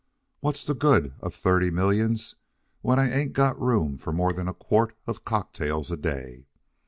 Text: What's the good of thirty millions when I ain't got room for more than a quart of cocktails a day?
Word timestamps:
What's 0.39 0.65
the 0.65 0.73
good 0.73 1.13
of 1.21 1.35
thirty 1.35 1.69
millions 1.69 2.33
when 2.81 2.97
I 2.97 3.07
ain't 3.11 3.33
got 3.33 3.61
room 3.61 3.99
for 3.99 4.11
more 4.11 4.33
than 4.33 4.47
a 4.47 4.53
quart 4.55 4.97
of 5.05 5.23
cocktails 5.23 5.91
a 5.91 5.97
day? 5.97 6.47